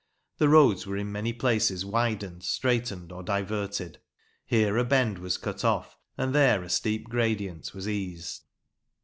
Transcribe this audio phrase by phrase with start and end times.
[0.39, 3.99] The roads were in many places widened, straightened, or diverted.
[4.47, 8.41] Here a bend was cut off, and there a steep gradient was eased.